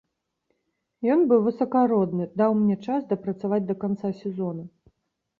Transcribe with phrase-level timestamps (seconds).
[1.15, 4.63] Ён быў высакародны, даў мне час дапрацаваць да канца сезона.